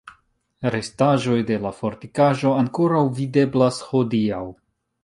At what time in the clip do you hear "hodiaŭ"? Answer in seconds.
3.93-4.43